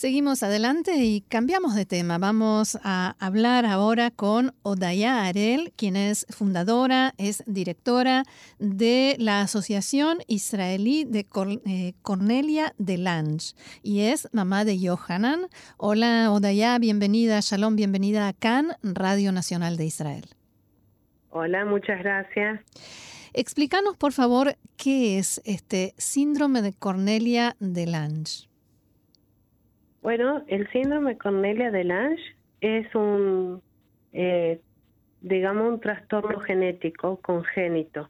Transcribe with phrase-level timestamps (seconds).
[0.00, 2.16] Seguimos adelante y cambiamos de tema.
[2.16, 8.22] Vamos a hablar ahora con Odaya Arel, quien es fundadora, es directora
[8.58, 11.26] de la Asociación Israelí de
[11.66, 13.52] eh, Cornelia de Lange
[13.82, 15.48] y es mamá de Yohanan.
[15.76, 20.24] Hola Odaya, bienvenida, Shalom, bienvenida a CAN, Radio Nacional de Israel.
[21.28, 22.62] Hola, muchas gracias.
[23.34, 28.49] Explícanos, por favor, qué es este síndrome de Cornelia de Lange.
[30.02, 32.22] Bueno, el síndrome Cornelia de Lange
[32.60, 33.62] es un,
[34.12, 34.60] eh,
[35.20, 38.08] digamos, un trastorno genético congénito.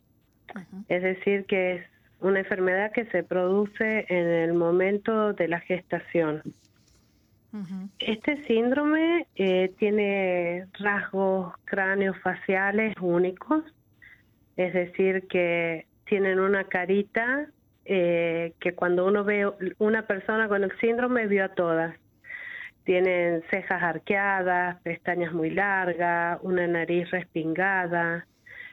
[0.88, 1.86] Es decir, que es
[2.20, 6.42] una enfermedad que se produce en el momento de la gestación.
[7.98, 13.64] Este síndrome eh, tiene rasgos cráneofaciales únicos,
[14.56, 17.48] es decir, que tienen una carita
[17.84, 21.96] eh, que cuando uno ve una persona con el síndrome vio a todas.
[22.84, 28.26] Tienen cejas arqueadas, pestañas muy largas, una nariz respingada,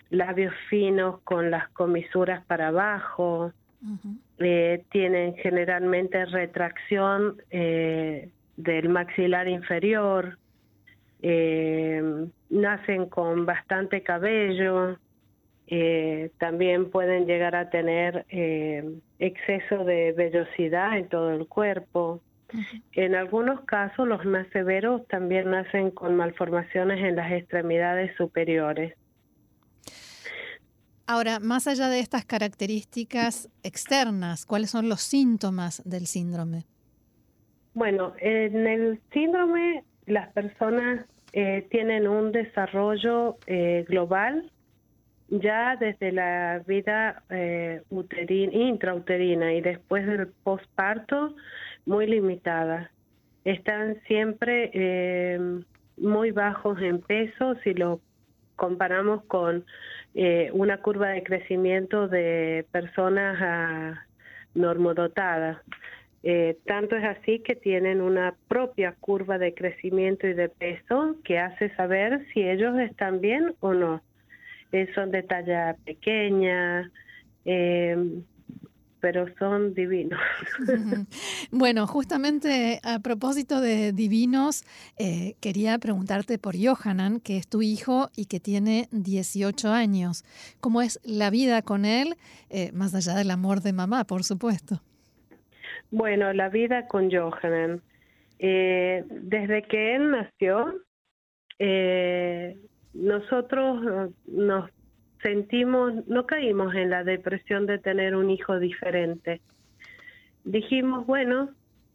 [0.10, 3.52] labios finos con las comisuras para abajo,
[4.40, 10.38] eh, tienen generalmente retracción eh, del maxilar inferior,
[12.50, 14.98] nacen con bastante cabello,
[15.70, 22.22] eh, también pueden llegar a tener eh, exceso de vellosidad en todo el cuerpo.
[22.94, 28.96] En algunos casos, los más severos también nacen con malformaciones en las extremidades superiores.
[31.06, 36.64] Ahora, más allá de estas características externas, ¿cuáles son los síntomas del síndrome?
[37.74, 43.38] Bueno, en el síndrome las personas eh, tienen un desarrollo
[43.88, 44.50] global
[45.30, 51.36] ya desde la vida eh, intrauterina y después del posparto
[51.86, 52.92] muy limitada.
[53.44, 55.40] Están siempre eh,
[55.98, 58.02] muy bajos en peso si lo
[58.56, 59.66] comparamos con
[60.16, 64.08] eh, una curva de crecimiento de personas a
[64.56, 65.58] normodotadas.
[66.24, 71.40] Eh, tanto es así que tienen una propia curva de crecimiento y de peso que
[71.40, 74.02] hace saber si ellos están bien o no.
[74.72, 76.92] Eh, son de talla pequeña,
[77.46, 78.24] em,
[79.00, 80.20] pero son divinos.
[81.52, 84.66] bueno, justamente a propósito de divinos,
[84.98, 90.26] eh, quería preguntarte por Johanan, que es tu hijo y que tiene 18 años.
[90.60, 92.16] ¿Cómo es la vida con él,
[92.50, 94.82] eh, más allá del amor de mamá, por supuesto?
[95.92, 97.82] Bueno, la vida con Johanan.
[98.40, 100.84] desde que él nació,
[102.98, 104.70] nosotros nos
[105.22, 109.42] sentimos, no caímos en la depresión de tener un hijo diferente.
[110.44, 111.50] Dijimos, bueno,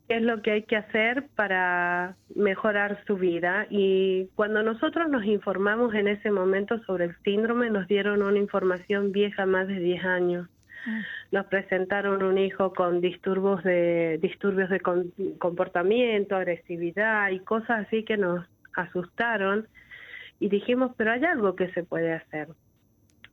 [0.09, 3.67] ¿qué es lo que hay que hacer para mejorar su vida?
[3.71, 9.13] Y cuando nosotros nos informamos en ese momento sobre el síndrome, nos dieron una información
[9.13, 10.49] vieja más de 10 años.
[10.87, 11.03] Ah.
[11.31, 14.81] Nos presentaron un hijo con disturbios de disturbios de
[15.39, 19.67] comportamiento, agresividad y cosas así que nos asustaron
[20.43, 22.49] y dijimos, pero hay algo que se puede hacer.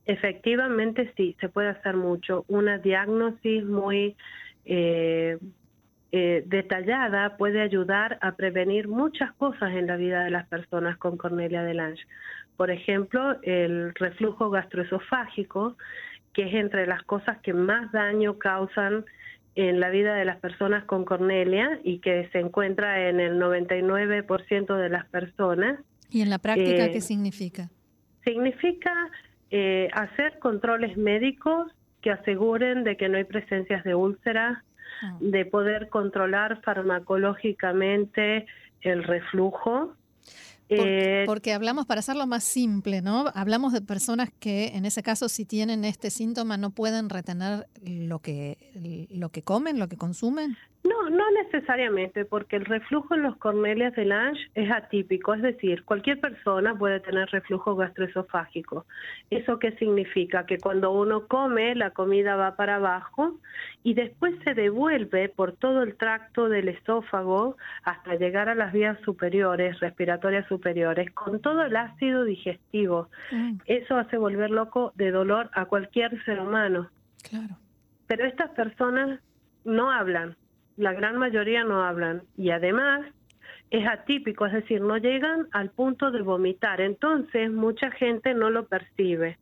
[0.06, 2.44] Efectivamente, sí, se puede hacer mucho.
[2.46, 4.16] Una diagnosis muy
[4.64, 5.36] eh,
[6.12, 11.16] eh, detallada puede ayudar a prevenir muchas cosas en la vida de las personas con
[11.16, 12.04] Cornelia de Lange.
[12.56, 15.76] Por ejemplo, el reflujo gastroesofágico,
[16.32, 19.04] que es entre las cosas que más daño causan
[19.56, 24.76] en la vida de las personas con Cornelia y que se encuentra en el 99%
[24.76, 25.80] de las personas.
[26.10, 27.70] ¿Y en la práctica qué eh, significa?
[28.24, 28.92] Significa
[29.50, 31.72] eh, hacer controles médicos
[32.02, 34.58] que aseguren de que no hay presencias de úlceras,
[35.02, 35.16] ah.
[35.20, 38.46] de poder controlar farmacológicamente
[38.82, 39.94] el reflujo,
[40.70, 43.24] eh, porque hablamos, para hacerlo más simple, ¿no?
[43.34, 48.20] Hablamos de personas que en ese caso si tienen este síntoma no pueden retener lo
[48.20, 50.56] que, lo que comen, lo que consumen.
[50.82, 55.84] No, no necesariamente, porque el reflujo en los cornelias de Lange es atípico, es decir,
[55.84, 58.86] cualquier persona puede tener reflujo gastroesofágico.
[59.28, 60.46] ¿Eso qué significa?
[60.46, 63.38] Que cuando uno come, la comida va para abajo
[63.82, 68.98] y después se devuelve por todo el tracto del esófago hasta llegar a las vías
[69.04, 73.10] superiores, respiratorias superiores, con todo el ácido digestivo.
[73.32, 73.58] Mm.
[73.66, 76.88] Eso hace volver loco de dolor a cualquier ser humano.
[77.28, 77.58] Claro.
[78.06, 79.20] Pero estas personas
[79.64, 80.36] no hablan
[80.80, 83.06] la gran mayoría no hablan y además
[83.70, 86.80] es atípico, es decir, no llegan al punto de vomitar.
[86.80, 89.38] Entonces, mucha gente no lo percibe.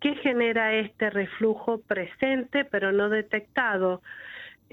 [0.00, 4.02] ¿Qué genera este reflujo presente pero no detectado?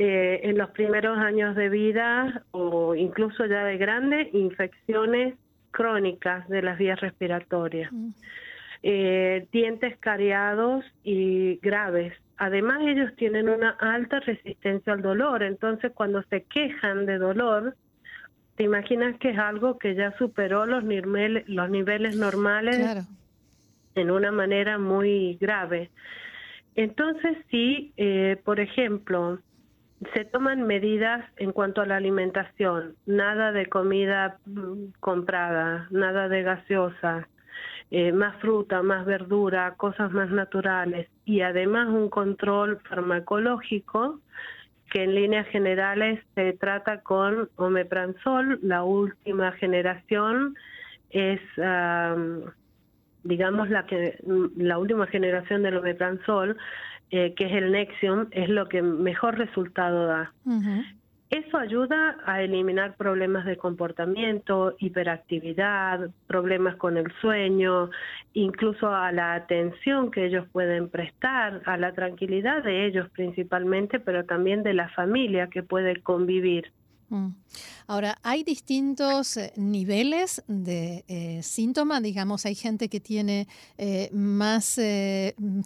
[0.01, 5.35] Eh, en los primeros años de vida o incluso ya de grande, infecciones
[5.71, 8.09] crónicas de las vías respiratorias, mm.
[8.83, 12.13] eh, dientes cariados y graves.
[12.39, 17.75] Además, ellos tienen una alta resistencia al dolor, entonces cuando se quejan de dolor,
[18.55, 23.05] te imaginas que es algo que ya superó los, niveles, los niveles normales
[23.95, 25.91] en una manera muy grave.
[26.75, 29.39] Entonces, sí, eh, por ejemplo,
[30.13, 36.43] se toman medidas en cuanto a la alimentación, nada de comida mm, comprada, nada de
[36.43, 37.27] gaseosa,
[37.91, 44.19] eh, más fruta, más verdura, cosas más naturales y además un control farmacológico
[44.91, 50.55] que en líneas generales se trata con omeprazol, la última generación
[51.11, 51.39] es
[53.23, 54.17] digamos la que
[54.55, 56.57] la última generación del omeprazol
[57.11, 60.31] eh, que es el Nexium, es lo que mejor resultado da.
[61.29, 67.91] Eso ayuda a eliminar problemas de comportamiento, hiperactividad, problemas con el sueño,
[68.33, 74.25] incluso a la atención que ellos pueden prestar, a la tranquilidad de ellos principalmente, pero
[74.25, 76.71] también de la familia que puede convivir.
[77.09, 77.29] Mm.
[77.87, 83.47] Ahora, hay distintos eh, niveles de eh, síntomas, digamos, hay gente que tiene
[83.77, 84.79] eh, más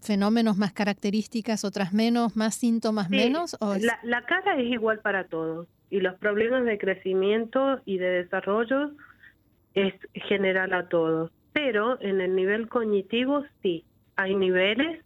[0.02, 3.56] fenómenos, más características, otras menos, más síntomas menos.
[3.60, 8.92] ¿o la, cara es igual para todos y los problemas de crecimiento y de desarrollo
[9.74, 13.84] es general a todos, pero en el nivel cognitivo sí,
[14.16, 15.04] hay niveles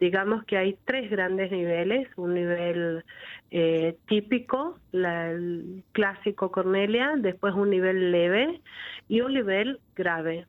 [0.00, 3.04] digamos que hay tres grandes niveles, un nivel
[3.50, 8.60] eh, típico, el clásico Cornelia, después un nivel leve
[9.08, 10.46] y un nivel grave.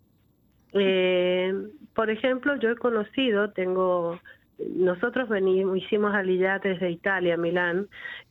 [0.74, 1.54] Eh,
[1.94, 4.20] por ejemplo, yo he conocido, tengo,
[4.58, 7.88] nosotros venimos, hicimos aliyah desde Italia, Milán,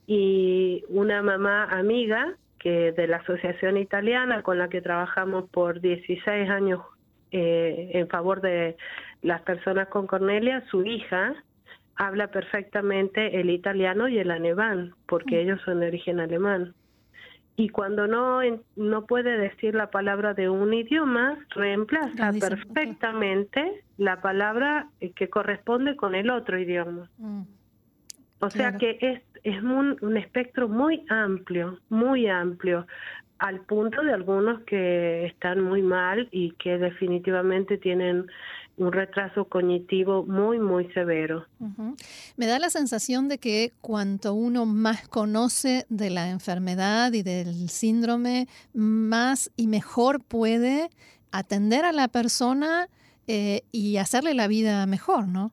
[0.07, 6.51] y una mamá amiga que de la asociación italiana con la que trabajamos por 16
[6.51, 6.81] años
[7.37, 8.77] eh, en favor de
[9.23, 11.35] las personas con Cornelia, su hija
[11.97, 15.39] habla perfectamente el italiano y el alemán, porque mm.
[15.41, 16.75] ellos son de origen alemán.
[17.57, 18.39] Y cuando no,
[18.77, 25.97] no puede decir la palabra de un idioma, reemplaza perfectamente la palabra eh, que corresponde
[25.97, 27.11] con el otro idioma.
[27.19, 27.43] Mm.
[28.39, 32.87] O sea que es, es un espectro muy amplio, muy amplio
[33.45, 38.27] al punto de algunos que están muy mal y que definitivamente tienen
[38.79, 41.45] un retraso cognitivo muy, muy severo.
[42.39, 47.69] Me da la sensación de que cuanto uno más conoce de la enfermedad y del
[47.69, 50.89] síndrome, más y mejor puede
[51.31, 52.89] atender a la persona
[53.27, 55.53] eh, y hacerle la vida mejor, ¿no?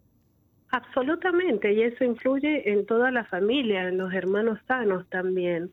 [0.69, 5.71] Absolutamente, y eso influye en toda la familia, en los hermanos sanos también.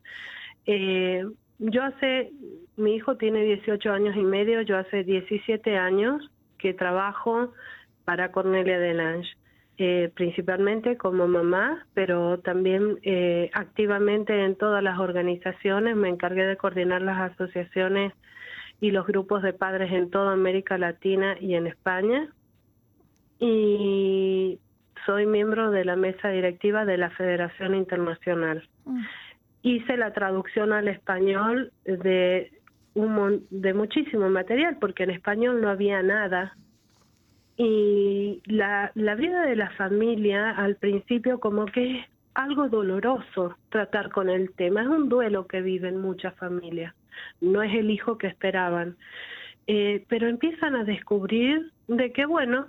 [0.65, 1.23] Eh,
[1.59, 2.31] yo hace,
[2.77, 7.53] mi hijo tiene 18 años y medio, yo hace 17 años que trabajo
[8.05, 9.29] para Cornelia Delange,
[9.77, 15.95] eh, principalmente como mamá, pero también eh, activamente en todas las organizaciones.
[15.95, 18.13] Me encargué de coordinar las asociaciones
[18.81, 22.29] y los grupos de padres en toda América Latina y en España.
[23.39, 24.59] Y
[25.05, 28.67] soy miembro de la mesa directiva de la Federación Internacional.
[28.85, 29.01] Mm
[29.61, 32.51] hice la traducción al español de
[32.93, 36.55] un de muchísimo material porque en español no había nada.
[37.57, 44.11] Y la, la vida de la familia al principio como que es algo doloroso tratar
[44.11, 46.93] con el tema, es un duelo que viven muchas familias,
[47.41, 48.95] no es el hijo que esperaban,
[49.67, 52.67] eh, pero empiezan a descubrir de que bueno,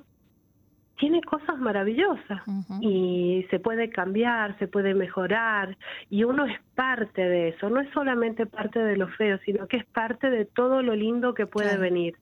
[1.00, 2.42] tiene cosas maravillosas
[2.80, 5.78] y se puede cambiar, se puede mejorar
[6.10, 9.78] y uno es parte de eso, no es solamente parte de lo feo, sino que
[9.78, 12.16] es parte de todo lo lindo que puede venir.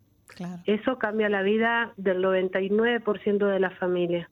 [0.66, 4.30] Eso cambia la vida del 99% de la familia.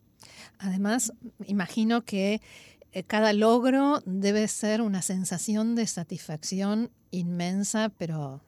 [0.61, 1.13] Además,
[1.47, 2.41] imagino que
[2.93, 8.43] eh, cada logro debe ser una sensación de satisfacción inmensa, pero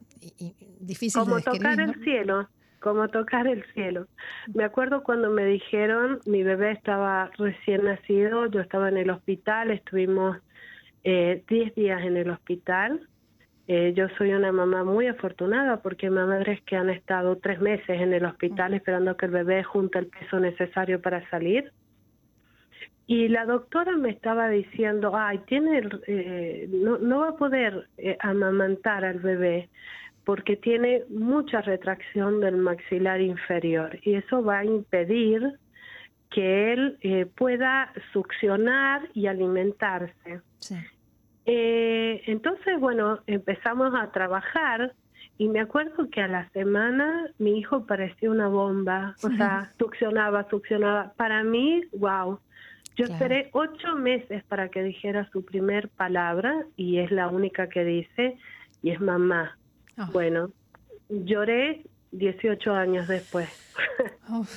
[0.79, 1.61] difícil Como de describir.
[1.61, 4.07] tocar el cielo como tocar el cielo.
[4.53, 9.71] Me acuerdo cuando me dijeron, mi bebé estaba recién nacido, yo estaba en el hospital,
[9.71, 10.37] estuvimos
[11.03, 13.07] 10 eh, días en el hospital.
[13.67, 18.13] Eh, yo soy una mamá muy afortunada porque madres que han estado tres meses en
[18.13, 21.71] el hospital esperando que el bebé junte el peso necesario para salir.
[23.05, 28.17] Y la doctora me estaba diciendo, ay, tiene, eh, no, no va a poder eh,
[28.19, 29.69] amamantar al bebé
[30.29, 35.57] porque tiene mucha retracción del maxilar inferior y eso va a impedir
[36.29, 40.41] que él eh, pueda succionar y alimentarse.
[41.47, 44.93] entonces, bueno, empezamos a trabajar
[45.39, 50.47] y me acuerdo que a la semana mi hijo parecía una bomba, o sea, succionaba,
[50.47, 51.11] succionaba.
[51.17, 52.37] Para mí, wow,
[52.95, 57.83] yo esperé ocho meses para que dijera su primer palabra y es la única que
[57.83, 58.37] dice
[58.83, 59.55] y es mamá.
[59.99, 60.09] Ah.
[60.11, 60.51] Bueno,
[61.09, 63.49] lloré 18 años después.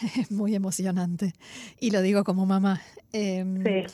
[0.18, 1.34] es muy emocionante
[1.78, 2.80] y lo digo como mamá.
[3.12, 3.84] Em, sí.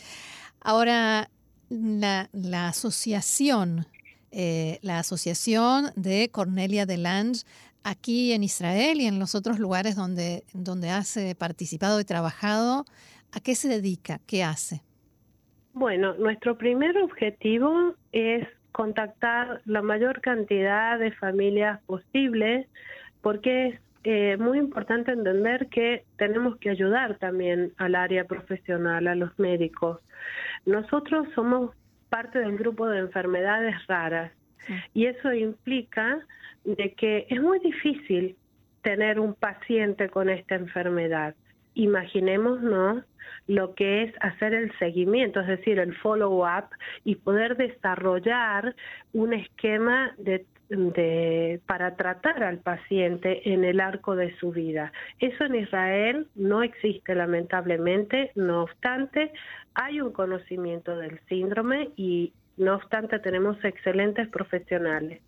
[0.61, 1.29] Ahora,
[1.69, 3.87] la, la asociación,
[4.31, 7.45] eh, la asociación de Cornelia de Lange
[7.83, 12.85] aquí en Israel y en los otros lugares donde, donde has participado y trabajado,
[13.37, 14.19] ¿A qué se dedica?
[14.27, 14.81] ¿Qué hace?
[15.75, 22.69] Bueno, nuestro primer objetivo es contactar la mayor cantidad de familias posible
[23.23, 29.15] porque es eh, muy importante entender que tenemos que ayudar también al área profesional, a
[29.15, 30.03] los médicos.
[30.67, 31.75] Nosotros somos
[32.11, 34.31] parte del grupo de enfermedades raras
[34.93, 36.19] y eso implica
[36.65, 38.37] de que es muy difícil
[38.83, 41.35] tener un paciente con esta enfermedad.
[41.73, 43.05] Imaginémonos
[43.47, 46.69] lo que es hacer el seguimiento, es decir, el follow-up
[47.05, 48.75] y poder desarrollar
[49.13, 50.45] un esquema de,
[51.67, 54.93] para tratar al paciente en el arco de su vida.
[55.21, 59.33] Eso en Israel no existe lamentablemente, no obstante,
[59.75, 65.21] hay un conocimiento del síndrome y no obstante tenemos excelentes profesionales.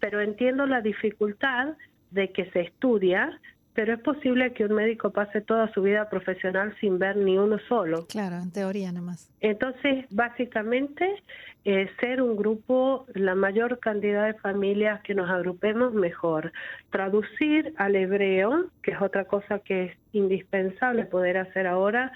[0.00, 1.76] Pero entiendo la dificultad
[2.10, 3.40] de que se estudia,
[3.76, 7.58] pero es posible que un médico pase toda su vida profesional sin ver ni uno
[7.68, 8.06] solo.
[8.06, 9.30] Claro, en teoría nada más.
[9.42, 11.22] Entonces, básicamente,
[11.66, 16.52] eh, ser un grupo, la mayor cantidad de familias que nos agrupemos, mejor.
[16.90, 22.12] Traducir al hebreo, que es otra cosa que es indispensable poder hacer ahora,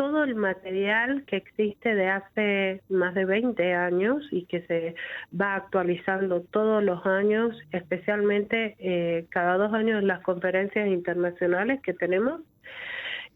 [0.00, 4.94] todo el material que existe de hace más de 20 años y que se
[5.38, 11.92] va actualizando todos los años, especialmente eh, cada dos años en las conferencias internacionales que
[11.92, 12.40] tenemos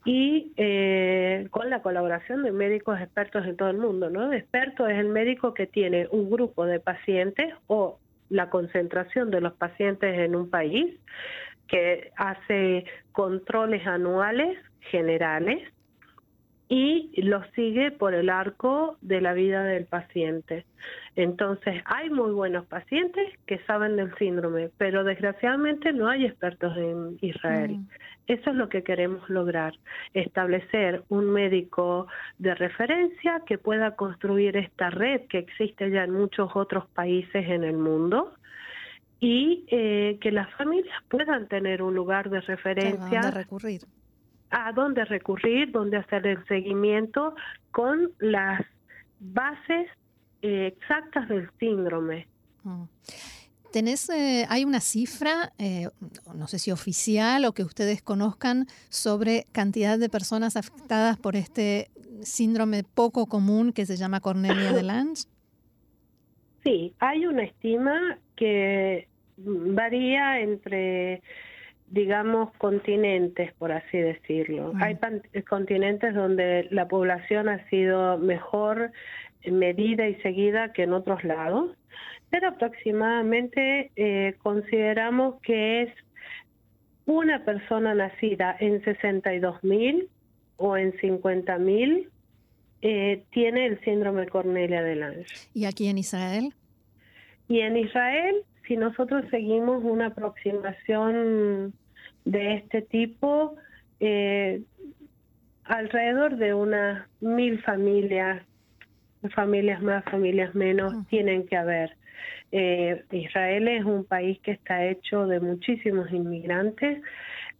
[0.06, 4.08] y eh, con la colaboración de médicos expertos en todo el mundo.
[4.08, 4.32] ¿no?
[4.32, 7.98] Experto es el médico que tiene un grupo de pacientes o
[8.30, 10.98] la concentración de los pacientes en un país
[11.68, 14.56] que hace controles anuales
[14.90, 15.73] generales
[16.68, 20.64] y lo sigue por el arco de la vida del paciente.
[21.14, 27.18] Entonces, hay muy buenos pacientes que saben del síndrome, pero desgraciadamente no hay expertos en
[27.20, 27.76] Israel.
[27.76, 27.88] Mm.
[28.26, 29.74] Eso es lo que queremos lograr,
[30.14, 32.06] establecer un médico
[32.38, 37.64] de referencia que pueda construir esta red que existe ya en muchos otros países en
[37.64, 38.32] el mundo
[39.20, 43.30] y eh, que las familias puedan tener un lugar de referencia.
[43.30, 43.82] recurrir
[44.50, 47.34] a dónde recurrir, dónde hacer el seguimiento
[47.70, 48.62] con las
[49.20, 49.88] bases
[50.42, 52.26] eh, exactas del síndrome.
[52.62, 52.84] Mm.
[53.72, 55.88] ¿Tenés, eh, hay una cifra, eh,
[56.32, 61.90] no sé si oficial o que ustedes conozcan, sobre cantidad de personas afectadas por este
[62.22, 65.24] síndrome poco común que se llama Cornelia de Lange?
[66.62, 71.20] Sí, hay una estima que varía entre
[71.94, 74.72] digamos, continentes, por así decirlo.
[74.80, 74.98] Hay
[75.48, 78.90] continentes donde la población ha sido mejor
[79.46, 81.70] medida y seguida que en otros lados,
[82.30, 85.94] pero aproximadamente eh, consideramos que es
[87.06, 90.08] una persona nacida en 62.000
[90.56, 92.08] o en 50.000
[92.82, 95.26] eh, tiene el síndrome Cornelia de Lange.
[95.54, 96.52] ¿Y aquí en Israel?
[97.46, 101.74] Y en Israel si nosotros seguimos una aproximación
[102.24, 103.56] de este tipo,
[104.00, 104.62] eh,
[105.64, 108.42] alrededor de unas mil familias,
[109.34, 111.96] familias más, familias menos, tienen que haber.
[112.52, 117.02] Eh, Israel es un país que está hecho de muchísimos inmigrantes,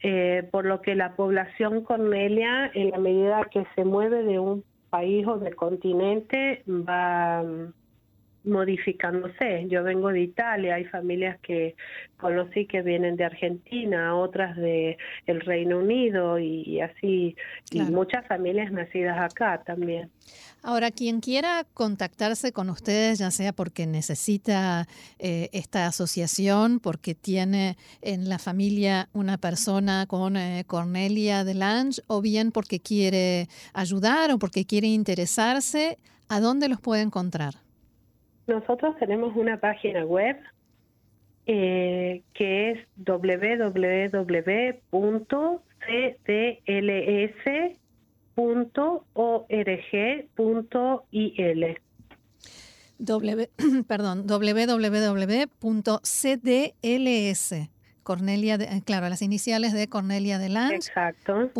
[0.03, 4.65] eh, por lo que la población cornelia, en la medida que se mueve de un
[4.91, 7.43] país o del continente, va
[8.45, 9.67] modificándose.
[9.69, 11.75] Yo vengo de Italia, hay familias que
[12.19, 14.97] conocí que vienen de Argentina, otras de
[15.27, 17.37] el Reino Unido y, así,
[17.71, 20.11] y muchas familias nacidas acá también.
[20.63, 27.77] Ahora, quien quiera contactarse con ustedes, ya sea porque necesita eh, esta asociación, porque tiene
[28.01, 34.39] en la familia una persona con eh, Cornelia Delange, o bien porque quiere ayudar o
[34.39, 35.99] porque quiere interesarse,
[36.29, 37.57] ¿a dónde los puede encontrar?
[38.47, 40.37] Nosotros tenemos una página web
[41.47, 44.19] eh, que es www.cdls.org.il.
[52.99, 53.51] W,
[53.89, 55.55] perdón, www.cdls
[58.05, 61.51] Cornelia, de, eh, claro, las iniciales de Cornelia de Exacto.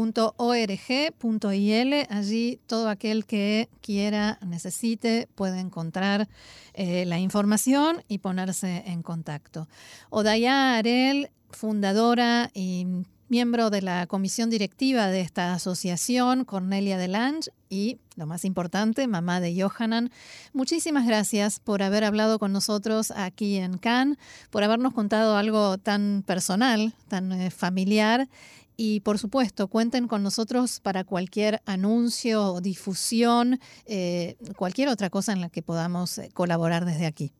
[2.11, 6.29] Allí todo aquel que quiera, necesite, puede encontrar
[6.75, 9.67] eh, la información y ponerse en contacto.
[10.11, 12.87] Odaya Arel, fundadora y
[13.29, 19.41] miembro de la comisión directiva de esta asociación, Cornelia Delange, y, lo más importante, mamá
[19.41, 20.11] de Johanan.
[20.53, 24.19] Muchísimas gracias por haber hablado con nosotros aquí en Cannes,
[24.51, 28.29] por habernos contado algo tan personal, tan eh, familiar.
[28.77, 35.33] Y por supuesto, cuenten con nosotros para cualquier anuncio o difusión, eh, cualquier otra cosa
[35.33, 37.33] en la que podamos eh, colaborar desde aquí.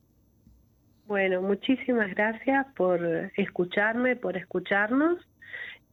[1.07, 2.99] Bueno, muchísimas gracias por
[3.37, 5.19] escucharme, por escucharnos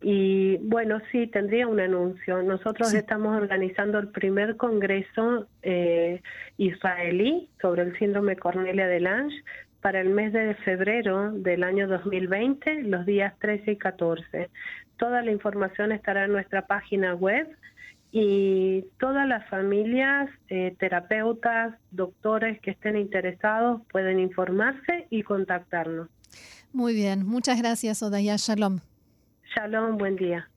[0.02, 2.42] y bueno, sí, tendría un anuncio.
[2.42, 6.20] Nosotros estamos organizando el primer congreso eh,
[6.58, 9.36] israelí sobre el síndrome Cornelia de Lange
[9.80, 14.50] para el mes de febrero del año 2020, los días 13 y 14.
[14.96, 17.48] Toda la información estará en nuestra página web
[18.12, 26.08] y todas las familias, eh, terapeutas, doctores que estén interesados pueden informarse y contactarnos.
[26.72, 28.80] Muy bien, muchas gracias Odaya, shalom.
[29.54, 30.51] Shalom, buen día.